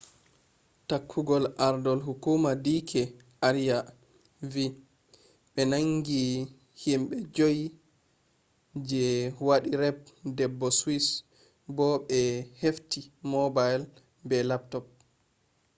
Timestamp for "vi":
4.51-4.65